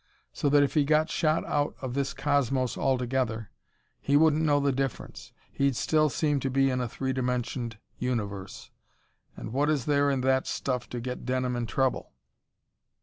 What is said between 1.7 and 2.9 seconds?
of this cosmos